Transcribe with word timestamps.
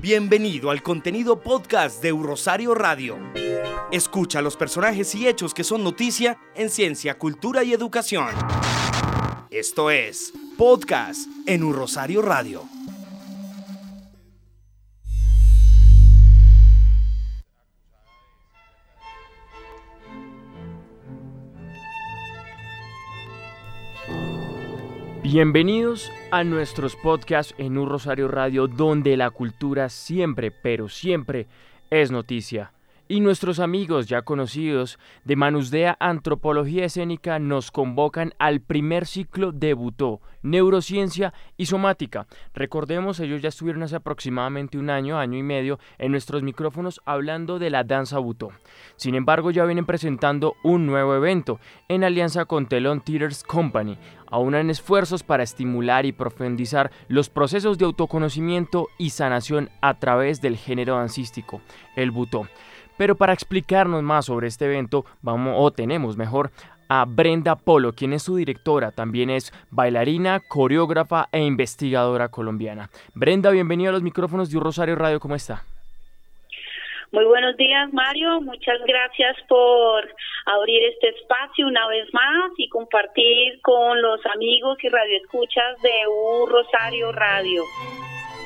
Bienvenido 0.00 0.70
al 0.70 0.82
contenido 0.82 1.40
podcast 1.40 2.02
de 2.02 2.10
Rosario 2.10 2.74
Radio. 2.74 3.18
Escucha 3.92 4.40
los 4.40 4.56
personajes 4.56 5.14
y 5.14 5.26
hechos 5.28 5.52
que 5.52 5.64
son 5.64 5.84
noticia 5.84 6.38
en 6.54 6.70
ciencia, 6.70 7.18
cultura 7.18 7.64
y 7.64 7.72
educación. 7.72 8.28
Esto 9.50 9.90
es 9.90 10.32
Podcast 10.56 11.28
en 11.46 11.64
Un 11.64 11.74
Rosario 11.74 12.22
Radio. 12.22 12.79
Bienvenidos 25.32 26.10
a 26.32 26.42
nuestros 26.42 26.96
podcasts 26.96 27.54
en 27.56 27.78
Un 27.78 27.88
Rosario 27.88 28.26
Radio, 28.26 28.66
donde 28.66 29.16
la 29.16 29.30
cultura 29.30 29.88
siempre, 29.88 30.50
pero 30.50 30.88
siempre 30.88 31.46
es 31.88 32.10
noticia 32.10 32.72
y 33.10 33.18
nuestros 33.18 33.58
amigos 33.58 34.06
ya 34.06 34.22
conocidos 34.22 34.96
de 35.24 35.34
Manusdea 35.34 35.96
Antropología 35.98 36.84
Escénica 36.84 37.40
nos 37.40 37.72
convocan 37.72 38.34
al 38.38 38.60
primer 38.60 39.04
ciclo 39.04 39.50
debutó, 39.50 40.20
Neurociencia 40.42 41.34
y 41.56 41.66
Somática. 41.66 42.28
Recordemos, 42.54 43.18
ellos 43.18 43.42
ya 43.42 43.48
estuvieron 43.48 43.82
hace 43.82 43.96
aproximadamente 43.96 44.78
un 44.78 44.90
año, 44.90 45.18
año 45.18 45.36
y 45.36 45.42
medio, 45.42 45.80
en 45.98 46.12
nuestros 46.12 46.44
micrófonos 46.44 47.00
hablando 47.04 47.58
de 47.58 47.70
la 47.70 47.82
danza 47.82 48.20
butó. 48.20 48.50
Sin 48.94 49.16
embargo, 49.16 49.50
ya 49.50 49.64
vienen 49.64 49.86
presentando 49.86 50.54
un 50.62 50.86
nuevo 50.86 51.16
evento 51.16 51.58
en 51.88 52.04
alianza 52.04 52.44
con 52.44 52.66
Telon 52.66 53.00
Theaters 53.00 53.42
Company. 53.42 53.98
Aunan 54.30 54.70
esfuerzos 54.70 55.24
para 55.24 55.42
estimular 55.42 56.06
y 56.06 56.12
profundizar 56.12 56.92
los 57.08 57.28
procesos 57.28 57.76
de 57.76 57.86
autoconocimiento 57.86 58.86
y 58.98 59.10
sanación 59.10 59.68
a 59.80 59.98
través 59.98 60.40
del 60.40 60.56
género 60.56 60.94
dancístico, 60.94 61.60
el 61.96 62.12
butó. 62.12 62.46
Pero 63.00 63.14
para 63.14 63.32
explicarnos 63.32 64.02
más 64.02 64.26
sobre 64.26 64.46
este 64.46 64.66
evento, 64.66 65.06
vamos 65.22 65.54
o 65.56 65.70
tenemos 65.70 66.18
mejor 66.18 66.50
a 66.86 67.06
Brenda 67.06 67.56
Polo, 67.56 67.94
quien 67.94 68.12
es 68.12 68.24
su 68.24 68.36
directora, 68.36 68.92
también 68.92 69.30
es 69.30 69.54
bailarina, 69.70 70.38
coreógrafa 70.46 71.26
e 71.32 71.40
investigadora 71.40 72.28
colombiana. 72.28 72.90
Brenda, 73.14 73.52
bienvenida 73.52 73.88
a 73.88 73.92
los 73.92 74.02
micrófonos 74.02 74.50
de 74.50 74.58
Un 74.58 74.64
Rosario 74.64 74.96
Radio, 74.96 75.18
¿cómo 75.18 75.34
está? 75.34 75.62
Muy 77.10 77.24
buenos 77.24 77.56
días, 77.56 77.90
Mario. 77.94 78.42
Muchas 78.42 78.78
gracias 78.86 79.34
por 79.48 80.06
abrir 80.44 80.82
este 80.92 81.08
espacio 81.08 81.68
una 81.68 81.88
vez 81.88 82.06
más 82.12 82.52
y 82.58 82.68
compartir 82.68 83.62
con 83.62 84.02
los 84.02 84.20
amigos 84.26 84.76
y 84.82 84.90
radioescuchas 84.90 85.80
de 85.80 86.06
Un 86.06 86.50
Rosario 86.50 87.12
Radio. 87.12 87.62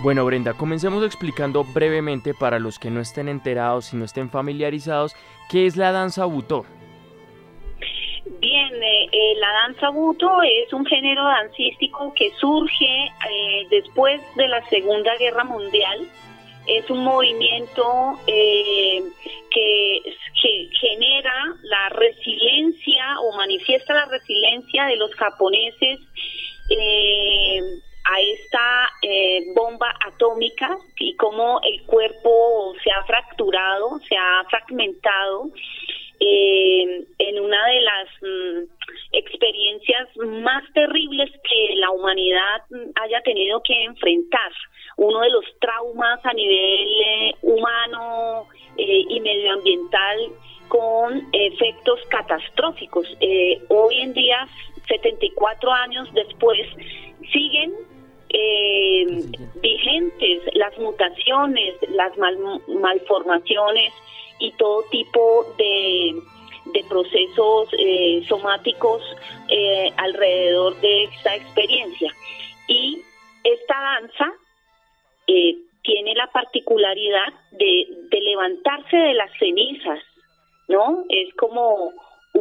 Bueno, 0.04 0.26
Brenda, 0.26 0.52
comencemos 0.52 1.02
explicando 1.02 1.64
brevemente 1.64 2.34
para 2.34 2.58
los 2.58 2.78
que 2.78 2.90
no 2.90 3.00
estén 3.00 3.26
enterados 3.26 3.94
y 3.94 3.96
no 3.96 4.04
estén 4.04 4.28
familiarizados, 4.28 5.16
¿qué 5.48 5.64
es 5.64 5.78
la 5.78 5.92
danza 5.92 6.26
butó? 6.26 6.66
Bien, 8.38 8.82
eh, 8.82 9.08
eh, 9.10 9.34
la 9.40 9.50
danza 9.62 9.88
buto 9.88 10.42
es 10.42 10.70
un 10.74 10.84
género 10.84 11.24
dancístico 11.24 12.12
que 12.14 12.30
surge 12.38 12.84
eh, 12.84 13.66
después 13.70 14.20
de 14.36 14.46
la 14.46 14.62
Segunda 14.68 15.16
Guerra 15.16 15.44
Mundial. 15.44 16.06
Es 16.66 16.90
un 16.90 17.02
movimiento 17.02 18.18
que, 18.26 19.04
que, 19.50 20.68
genera 20.80 21.32
la 21.62 21.88
resiliencia 21.88 23.20
o 23.20 23.34
manifiesta 23.38 23.94
la 23.94 24.04
resiliencia 24.04 24.84
de 24.84 24.96
los 24.96 25.14
japoneses 25.14 25.98
a 28.04 28.20
esta 28.20 28.58
eh, 28.58 28.93
bomba 29.54 29.94
atómica 30.06 30.76
y 30.98 31.14
cómo 31.16 31.60
el 31.62 31.82
cuerpo 31.84 32.74
se 32.82 32.90
ha 32.90 33.04
fracturado, 33.04 33.98
se 34.08 34.16
ha 34.16 34.44
fragmentado 34.50 35.50
eh, 36.20 37.04
en 37.18 37.40
una 37.40 37.66
de 37.66 37.80
las 37.80 38.08
mm, 38.22 38.72
experiencias 39.12 40.08
más 40.16 40.62
terribles 40.72 41.30
que 41.30 41.76
la 41.76 41.90
humanidad 41.90 42.62
haya 43.02 43.20
tenido 43.22 43.62
que 43.62 43.84
enfrentar. 43.84 44.52
Uno 44.96 45.20
de 45.20 45.30
los 45.30 45.44
traumas 45.60 46.24
a 46.24 46.32
nivel 46.32 46.88
eh, 47.06 47.34
humano 47.42 48.46
y 48.76 49.20
medioambiental 49.20 50.18
con 50.66 51.28
efectos 51.32 52.00
catastróficos. 52.08 53.06
hoy 53.68 54.00
en 54.00 54.12
día, 54.14 54.48
74 54.88 55.70
años 55.70 56.12
después, 56.12 56.58
siguen 57.32 57.72
eh, 58.36 59.06
vigentes 59.62 60.42
las 60.54 60.76
mutaciones, 60.78 61.74
las 61.90 62.12
malformaciones 62.18 63.92
y 64.40 64.50
todo 64.52 64.82
tipo 64.90 65.46
de, 65.56 66.20
procesos 66.88 67.68
eh, 67.78 68.24
somáticos 68.28 69.00
eh, 69.48 69.92
alrededor 69.96 70.74
de 70.80 71.04
esta 71.04 71.36
experiencia. 71.36 72.12
Y 72.66 73.00
esta 73.44 73.80
danza 73.80 74.32
eh, 75.28 75.56
tiene 75.82 76.14
la 76.14 76.26
particularidad 76.32 77.32
de, 77.52 77.86
de 78.10 78.20
levantarse 78.20 78.96
de 78.96 79.14
las 79.14 79.30
cenizas, 79.38 80.00
¿no? 80.66 81.04
Es 81.08 81.32
como 81.36 81.92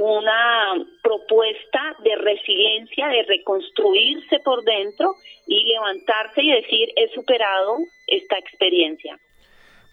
una 0.06 0.86
propuesta 1.02 1.96
de 2.03 2.16
resiliencia, 2.18 3.08
de 3.08 3.24
reconstruirse 3.24 4.40
por 4.44 4.62
dentro 4.66 5.16
y 5.47 5.64
levantarse 5.64 6.44
y 6.44 6.52
decir, 6.52 6.90
he 6.97 7.08
superado 7.14 7.78
esta 8.08 8.38
experiencia. 8.38 9.18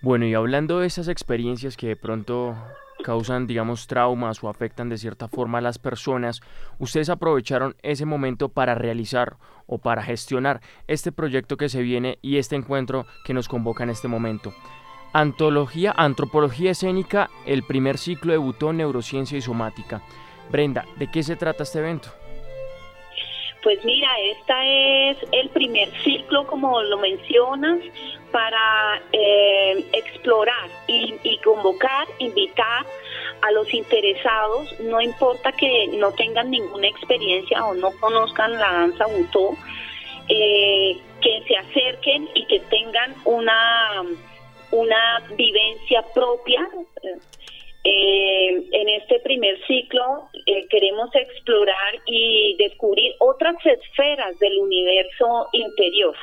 Bueno, 0.02 0.26
y 0.26 0.34
hablando 0.34 0.80
de 0.80 0.88
esas 0.88 1.06
experiencias 1.06 1.76
que 1.76 1.86
de 1.86 1.96
pronto 1.96 2.56
causan, 3.04 3.46
digamos, 3.46 3.86
traumas 3.86 4.42
o 4.42 4.48
afectan 4.48 4.88
de 4.88 4.98
cierta 4.98 5.28
forma 5.28 5.58
a 5.58 5.60
las 5.62 5.78
personas, 5.78 6.40
ustedes 6.80 7.08
aprovecharon 7.08 7.76
ese 7.82 8.04
momento 8.04 8.48
para 8.48 8.74
realizar 8.74 9.36
o 9.66 9.78
para 9.78 10.02
gestionar 10.02 10.60
este 10.88 11.12
proyecto 11.12 11.56
que 11.56 11.68
se 11.68 11.82
viene 11.82 12.18
y 12.20 12.38
este 12.38 12.56
encuentro 12.56 13.06
que 13.24 13.32
nos 13.32 13.48
convoca 13.48 13.84
en 13.84 13.90
este 13.90 14.08
momento. 14.08 14.52
Antología, 15.12 15.92
Antropología 15.96 16.70
Escénica, 16.70 17.30
el 17.46 17.62
primer 17.64 17.98
ciclo 17.98 18.32
debutó 18.32 18.72
Neurociencia 18.72 19.36
y 19.36 19.42
Somática. 19.42 20.02
Brenda, 20.50 20.84
¿de 20.96 21.10
qué 21.10 21.22
se 21.22 21.36
trata 21.36 21.64
este 21.64 21.78
evento? 21.80 22.10
Pues 23.62 23.84
mira, 23.84 24.08
este 24.20 25.10
es 25.10 25.18
el 25.32 25.50
primer 25.50 25.90
ciclo, 26.02 26.46
como 26.46 26.80
lo 26.82 26.96
mencionas, 26.96 27.78
para 28.32 29.02
eh, 29.12 29.84
explorar 29.92 30.70
y, 30.86 31.38
convocar, 31.44 32.06
invitar 32.18 32.86
a 33.42 33.50
los 33.52 33.72
interesados, 33.74 34.80
no 34.80 35.00
importa 35.00 35.52
que 35.52 35.88
no 35.98 36.12
tengan 36.12 36.50
ninguna 36.50 36.88
experiencia 36.88 37.64
o 37.66 37.74
no 37.74 37.90
conozcan 38.00 38.52
la 38.52 38.72
danza 38.72 39.06
butó, 39.06 39.56
eh, 40.28 40.98
que 41.20 41.42
se 41.46 41.56
acerquen 41.56 42.28
y 42.34 42.46
que 42.46 42.60
tengan 42.60 43.14
una 43.24 44.04
una 44.72 45.26
vivencia 45.36 46.04
propia. 46.14 46.68
Eh, 47.82 48.68
en 48.72 48.88
este 48.90 49.20
primer 49.20 49.58
ciclo 49.66 50.28
eh, 50.44 50.66
queremos 50.68 51.08
explorar 51.14 51.94
y 52.04 52.54
descubrir 52.58 53.14
otras 53.20 53.56
esferas 53.64 54.38
del 54.38 54.58
universo 54.58 55.48
interior. 55.52 56.14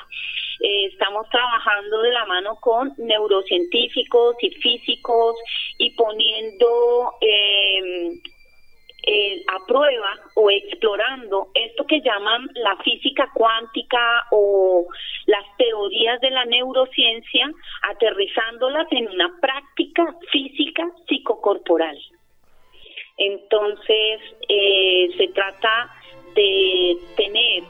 Eh, 0.60 0.86
estamos 0.86 1.28
trabajando 1.30 2.02
de 2.04 2.12
la 2.12 2.26
mano 2.26 2.58
con 2.62 2.94
neurocientíficos 2.98 4.36
y 4.42 4.52
físicos 4.52 5.36
y 5.80 5.92
poniendo 5.96 7.16
eh, 9.10 9.42
a 9.48 9.66
prueba 9.66 10.20
o 10.36 10.52
explorando 10.52 11.48
esto 11.54 11.86
que 11.86 12.02
llaman 12.02 12.50
la 12.56 12.76
física 12.84 13.30
cuántica 13.34 14.26
o 14.32 14.86
las 15.28 15.46
teorías 15.58 16.20
de 16.20 16.30
la 16.30 16.44
neurociencia, 16.44 17.50
aterrizándolas 17.84 18.86
en 18.92 19.08
una 19.08 19.32
práctica 19.40 20.14
física 20.30 20.92
psicocorporal. 21.08 21.98
Entonces, 23.18 24.22
eh, 24.50 25.10
se 25.18 25.30
trata 25.30 25.90
de 26.36 26.98
tener 27.16 27.64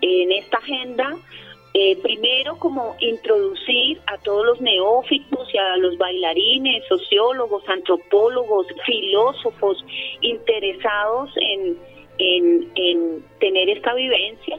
en 0.00 0.32
esta 0.32 0.56
agenda 0.56 1.18
eh, 1.74 1.96
primero, 2.02 2.58
como 2.58 2.96
introducir 2.98 4.00
a 4.06 4.16
todos 4.18 4.44
los 4.44 4.60
neófitos 4.60 5.52
y 5.52 5.58
a 5.58 5.67
bailarines, 5.96 6.86
sociólogos, 6.88 7.66
antropólogos, 7.68 8.66
filósofos 8.84 9.84
interesados 10.20 11.30
en, 11.36 11.78
en, 12.18 13.24
tener 13.38 13.70
esta 13.70 13.94
vivencia 13.94 14.58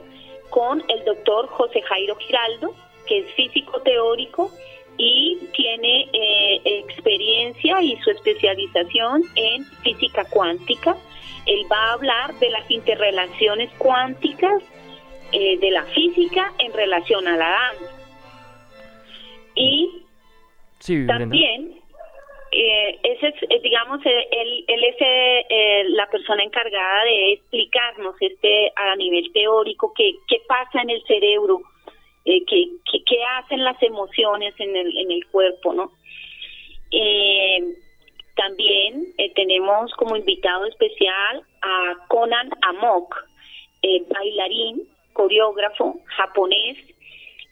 con 0.50 0.84
el 0.88 1.06
doctor 1.06 1.48
José 1.48 1.82
Jairo 1.82 2.16
Giraldo, 2.16 2.74
que 3.06 3.20
es 3.20 3.32
físico 3.34 3.82
teórico 3.82 4.50
y 4.98 5.38
tiene 5.54 6.10
eh, 6.12 6.62
experiencia 6.66 7.82
y 7.82 7.96
su 7.98 8.12
especialización 8.12 9.24
en 9.36 9.66
física 9.84 10.26
cuántica. 10.26 10.98
Él 11.46 11.66
va 11.72 11.78
a 11.78 11.94
hablar 11.94 12.34
de 12.40 12.50
las 12.50 12.70
interrelaciones 12.70 13.72
cuánticas 13.78 14.62
eh, 15.32 15.58
de 15.60 15.72
la 15.72 15.84
física 15.86 16.54
en 16.58 16.74
relación 16.74 17.28
a 17.28 17.38
la 17.38 17.50
danza. 17.50 17.96
Y 19.56 20.04
también, 21.08 21.80
eh, 22.52 23.00
ese 23.04 23.28
es, 23.28 23.44
eh, 23.44 23.60
digamos, 23.62 24.00
él, 24.06 24.66
él 24.68 24.84
es 24.84 25.90
la 25.90 26.10
persona 26.10 26.44
encargada 26.44 27.04
de 27.04 27.34
explicarnos 27.34 28.16
este 28.20 28.72
a 28.76 28.96
nivel 28.96 29.32
teórico 29.34 29.94
qué, 29.96 30.14
qué 30.28 30.38
pasa 30.48 30.82
en 30.82 30.90
el 30.90 31.04
cerebro, 31.06 31.62
qué, 32.26 32.42
qué, 32.46 33.24
hacen 33.38 33.64
las 33.64 33.82
emociones 33.84 34.54
en 34.60 34.76
el, 34.76 34.98
en 34.98 35.12
el 35.12 35.26
cuerpo, 35.28 35.74
¿no? 35.74 35.92
también 38.36 39.14
tenemos 39.36 39.92
como 39.94 40.16
invitado 40.16 40.66
especial 40.66 41.44
a 41.62 42.08
Conan 42.08 42.50
Amok, 42.62 43.14
bailarín 44.10 44.88
coreógrafo 45.20 46.00
japonés, 46.06 46.78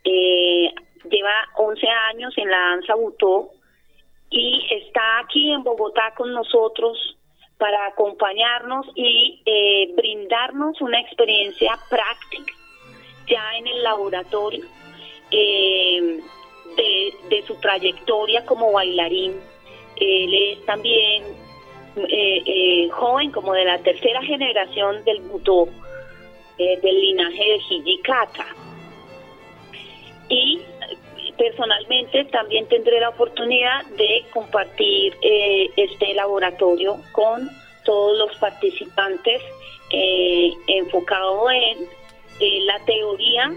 eh, 0.05 0.71
lleva 1.09 1.33
11 1.57 1.87
años 2.09 2.33
en 2.37 2.49
la 2.49 2.57
danza 2.57 2.95
butó 2.95 3.49
y 4.29 4.67
está 4.71 5.19
aquí 5.19 5.51
en 5.51 5.63
Bogotá 5.63 6.13
con 6.15 6.33
nosotros 6.33 7.17
para 7.57 7.87
acompañarnos 7.87 8.85
y 8.95 9.41
eh, 9.45 9.93
brindarnos 9.95 10.79
una 10.81 10.99
experiencia 10.99 11.77
práctica 11.89 12.53
ya 13.27 13.57
en 13.57 13.67
el 13.67 13.83
laboratorio 13.83 14.65
eh, 15.31 16.19
de, 17.29 17.43
su 17.47 17.55
trayectoria 17.55 18.45
como 18.45 18.71
bailarín. 18.71 19.33
Él 19.95 20.33
es 20.33 20.65
también 20.65 21.23
joven, 22.91 23.31
como 23.31 23.53
de 23.53 23.65
la 23.65 23.79
tercera 23.79 24.21
generación 24.21 25.03
del 25.03 25.21
butó 25.21 25.67
eh, 26.59 26.79
del 26.81 26.99
linaje 26.99 27.37
de 27.37 27.55
Hijikata. 27.69 28.45
Y 30.29 30.59
personalmente 31.37 32.25
también 32.25 32.67
tendré 32.67 32.99
la 32.99 33.09
oportunidad 33.09 33.85
de 33.97 34.25
compartir 34.33 35.15
eh, 35.21 35.69
este 35.75 36.13
laboratorio 36.13 36.97
con 37.11 37.49
todos 37.83 38.17
los 38.17 38.37
participantes 38.37 39.41
eh, 39.91 40.51
enfocado 40.67 41.49
en 41.49 41.87
la 42.65 42.79
teoría 42.85 43.51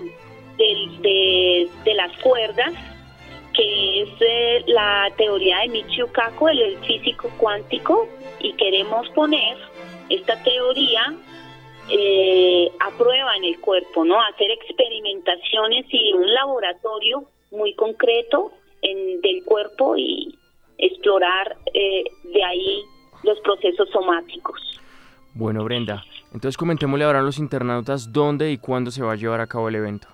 de, 1.84 1.94
las 1.94 2.16
cuerdas, 2.18 2.72
que 3.54 4.02
es 4.02 4.66
la 4.66 5.10
teoría 5.16 5.60
de 5.60 5.68
Michio 5.68 6.12
Kaku, 6.12 6.48
el 6.48 6.78
físico 6.78 7.30
cuántico, 7.38 8.08
y 8.38 8.52
queremos 8.54 9.08
poner 9.10 9.56
esta 10.08 10.40
teoría 10.42 11.14
eh, 11.88 12.70
a 12.78 12.90
prueba 12.96 13.36
en 13.36 13.44
el 13.44 13.60
cuerpo, 13.60 14.04
¿no? 14.04 14.20
Hacer 14.22 14.50
experimentaciones 14.50 15.86
y 15.88 16.12
un 16.12 16.32
laboratorio 16.32 17.24
muy 17.50 17.74
concreto 17.74 18.52
en, 18.82 19.20
del 19.20 19.44
cuerpo 19.44 19.96
y 19.96 20.34
explorar 20.78 21.56
eh, 21.74 22.04
de 22.24 22.44
ahí 22.44 22.82
los 23.22 23.38
procesos 23.40 23.88
somáticos. 23.90 24.60
Bueno, 25.34 25.64
Brenda, 25.64 26.04
entonces 26.32 26.56
comentémosle 26.56 27.04
ahora 27.04 27.20
a 27.20 27.22
los 27.22 27.38
internautas 27.38 28.12
dónde 28.12 28.50
y 28.50 28.58
cuándo 28.58 28.90
se 28.90 29.02
va 29.02 29.12
a 29.12 29.16
llevar 29.16 29.40
a 29.40 29.46
cabo 29.46 29.68
el 29.68 29.76
evento. 29.76 30.08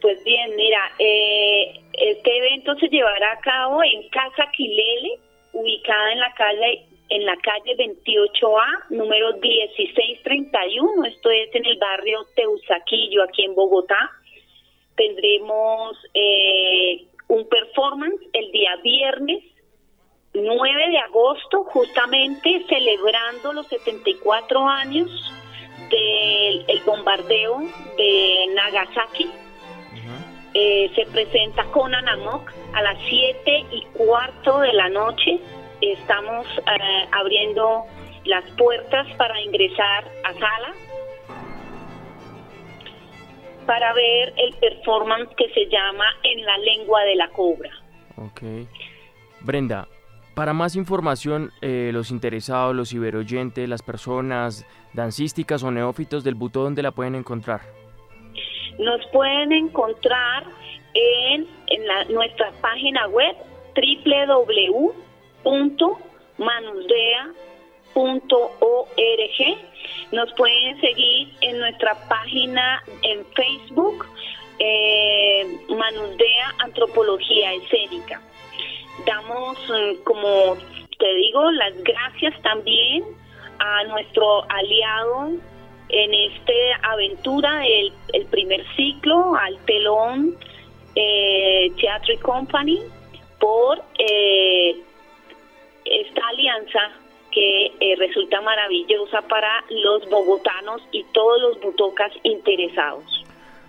Pues 0.00 0.22
bien, 0.24 0.56
mira, 0.56 0.80
eh, 0.98 1.80
este 1.92 2.38
evento 2.38 2.74
se 2.76 2.88
llevará 2.88 3.32
a 3.32 3.40
cabo 3.40 3.82
en 3.84 4.08
Casa 4.08 4.50
Quilele, 4.56 5.18
ubicada 5.52 6.12
en 6.12 6.18
la 6.18 6.34
calle 6.34 6.86
en 7.08 7.26
la 7.26 7.36
calle 7.36 7.76
28A, 7.76 8.88
número 8.88 9.36
1631. 9.36 11.04
Esto 11.04 11.30
es 11.30 11.54
en 11.54 11.66
el 11.66 11.78
barrio 11.78 12.20
Teusaquillo, 12.34 13.22
aquí 13.22 13.44
en 13.44 13.54
Bogotá. 13.54 14.10
Tendremos 14.96 15.96
eh, 16.14 17.06
un 17.28 17.48
performance 17.48 18.20
el 18.32 18.52
día 18.52 18.76
viernes 18.82 19.42
9 20.34 20.88
de 20.88 20.98
agosto, 20.98 21.64
justamente 21.64 22.64
celebrando 22.68 23.52
los 23.52 23.66
74 23.66 24.66
años 24.66 25.10
del 25.90 26.80
bombardeo 26.86 27.60
de 27.98 28.46
Nagasaki. 28.54 29.30
Eh, 30.54 30.90
se 30.94 31.06
presenta 31.06 31.64
con 31.66 31.94
Anamok 31.94 32.50
a 32.74 32.82
las 32.82 32.98
7 33.08 33.66
y 33.72 33.84
cuarto 33.92 34.60
de 34.60 34.72
la 34.72 34.88
noche. 34.88 35.38
Estamos 35.80 36.46
eh, 36.46 37.08
abriendo 37.10 37.84
las 38.24 38.44
puertas 38.52 39.06
para 39.16 39.40
ingresar 39.40 40.04
a 40.24 40.32
sala 40.34 40.74
para 43.72 43.94
ver 43.94 44.34
el 44.36 44.52
performance 44.56 45.30
que 45.34 45.48
se 45.54 45.64
llama 45.64 46.04
En 46.24 46.44
la 46.44 46.58
lengua 46.58 47.04
de 47.04 47.16
la 47.16 47.30
cobra. 47.30 47.70
Ok. 48.18 48.42
Brenda, 49.40 49.88
para 50.34 50.52
más 50.52 50.76
información, 50.76 51.52
eh, 51.62 51.88
los 51.90 52.10
interesados, 52.10 52.76
los 52.76 52.90
ciberoyentes, 52.90 53.66
las 53.66 53.82
personas 53.82 54.66
dancísticas 54.92 55.62
o 55.62 55.70
neófitos 55.70 56.22
del 56.22 56.34
Butó, 56.34 56.64
¿dónde 56.64 56.82
la 56.82 56.90
pueden 56.90 57.14
encontrar? 57.14 57.62
Nos 58.78 59.06
pueden 59.06 59.52
encontrar 59.52 60.44
en, 60.92 61.48
en 61.68 62.14
nuestra 62.14 62.52
página 62.60 63.08
web 63.08 63.34
www 63.74 64.92
manusdea.org. 66.36 67.32
Nos 70.12 70.30
pueden 70.34 70.78
seguir 70.80 71.28
en 71.40 71.58
nuestra 71.58 71.94
página 72.06 72.82
en 73.02 73.24
Facebook, 73.34 74.06
eh, 74.58 75.58
Manusdea 75.70 76.54
Antropología 76.58 77.54
Escénica. 77.54 78.20
Damos, 79.06 79.58
mm, 79.70 80.02
como 80.04 80.56
te 80.98 81.14
digo, 81.14 81.50
las 81.52 81.82
gracias 81.82 82.40
también 82.42 83.04
a 83.58 83.84
nuestro 83.84 84.44
aliado 84.50 85.30
en 85.88 86.14
esta 86.14 86.90
aventura, 86.90 87.66
el, 87.66 87.92
el 88.12 88.26
primer 88.26 88.64
ciclo, 88.76 89.34
al 89.34 89.56
telón 89.64 90.36
eh, 90.94 91.72
Theatre 91.80 92.18
Company, 92.18 92.80
por 93.40 93.82
eh, 93.98 94.76
esta 95.86 96.28
alianza 96.28 97.01
que 97.32 97.66
eh, 97.80 97.96
resulta 97.98 98.40
maravillosa 98.40 99.22
para 99.22 99.64
los 99.70 100.08
bogotanos 100.08 100.82
y 100.92 101.04
todos 101.12 101.40
los 101.40 101.60
butocas 101.60 102.12
interesados. 102.22 103.24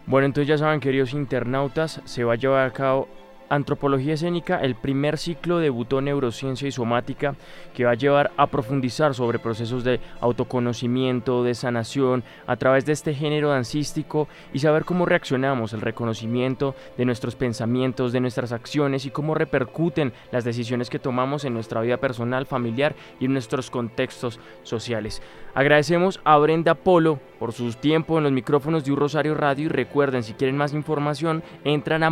Bueno, 0.06 0.26
entonces 0.26 0.48
ya 0.48 0.58
saben, 0.58 0.80
queridos 0.80 1.14
internautas, 1.14 2.02
se 2.06 2.24
va 2.24 2.34
a 2.34 2.36
llevar 2.36 2.68
a 2.68 2.74
cabo 2.74 3.08
Antropología 3.50 4.14
Escénica, 4.14 4.60
el 4.62 4.76
primer 4.76 5.18
ciclo 5.18 5.60
debutó 5.60 6.02
Neurociencia 6.02 6.68
y 6.68 6.72
Somática, 6.72 7.36
que 7.74 7.86
va 7.86 7.92
a 7.92 7.96
llevar 7.96 8.32
a 8.38 8.48
profundizar 8.48 9.14
sobre 9.14 9.40
procesos 9.40 9.84
de 9.84 10.00
autoconocimiento, 10.22 11.44
de 11.44 11.56
sanación, 11.56 12.24
a 12.48 12.56
través 12.56 12.86
de 12.86 12.94
este 12.94 13.14
género 13.14 13.50
dancístico 13.50 14.28
y 14.54 14.60
saber 14.60 14.86
cómo 14.86 15.06
reaccionamos, 15.06 15.74
el 15.74 15.82
reconocimiento 15.82 16.76
de 16.98 17.06
nuestros 17.06 17.36
pensamientos, 17.36 18.12
de 18.12 18.22
nuestras 18.22 18.52
acciones 18.52 19.06
y 19.06 19.12
cómo 19.12 19.36
repercuten 19.36 20.14
las 20.32 20.44
decisiones 20.44 20.90
que 20.90 21.00
tomamos 21.00 21.46
en 21.46 21.54
nuestra 21.54 21.82
vida 21.82 21.98
personal, 21.98 22.46
familiar 22.46 22.96
y 23.20 23.26
en 23.26 23.34
nuestros 23.34 23.70
contextos 23.70 24.40
sociales. 24.64 25.22
Agradecemos 25.56 26.20
a 26.24 26.38
Brenda 26.38 26.74
Polo 26.74 27.20
por 27.40 27.52
su 27.52 27.72
tiempo 27.74 28.18
en 28.18 28.24
los 28.24 28.32
micrófonos 28.32 28.84
de 28.86 28.92
Un 28.92 28.98
Rosario 28.98 29.36
Radio 29.36 29.66
y 29.66 29.70
recuerden, 29.70 30.24
si 30.24 30.34
quieren 30.34 30.58
más 30.58 30.74
información, 30.74 31.44
entran 31.64 32.04
a 32.04 32.10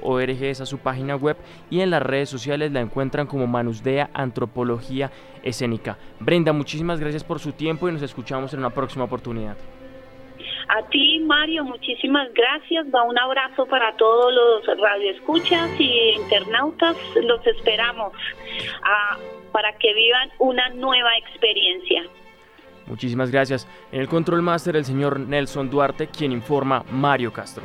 manusdea.org, 0.00 0.42
es 0.42 0.58
su 0.58 0.78
página 0.78 1.16
web, 1.16 1.36
y 1.70 1.80
en 1.80 1.90
las 1.90 2.02
redes 2.02 2.28
sociales 2.28 2.72
la 2.72 2.80
encuentran 2.80 3.26
como 3.26 3.46
Manusdea 3.46 4.10
Antropología 4.14 5.10
Escénica. 5.42 5.98
Brenda, 6.20 6.52
muchísimas 6.52 7.00
gracias 7.00 7.24
por 7.24 7.38
su 7.38 7.52
tiempo 7.52 7.88
y 7.88 7.92
nos 7.92 8.02
escuchamos 8.02 8.52
en 8.52 8.60
una 8.60 8.70
próxima 8.70 9.04
oportunidad. 9.04 9.56
A 10.68 10.88
ti, 10.88 11.20
Mario, 11.26 11.64
muchísimas 11.64 12.32
gracias. 12.32 12.86
Va 12.94 13.02
un 13.02 13.18
abrazo 13.18 13.66
para 13.66 13.94
todos 13.96 14.32
los 14.32 14.78
radioescuchas 14.78 15.68
y 15.78 16.14
internautas. 16.16 16.96
Los 17.22 17.46
esperamos. 17.46 18.12
Ah, 18.82 19.18
para 19.52 19.72
que 19.74 19.92
vivan 19.92 20.30
una 20.38 20.68
nueva 20.70 21.10
experiencia. 21.18 22.04
Muchísimas 22.86 23.30
gracias. 23.30 23.68
En 23.90 24.00
el 24.00 24.08
control 24.08 24.42
master 24.42 24.76
el 24.76 24.84
señor 24.84 25.20
Nelson 25.20 25.68
Duarte, 25.68 26.08
quien 26.08 26.32
informa 26.32 26.84
Mario 26.90 27.32
Castro. 27.32 27.64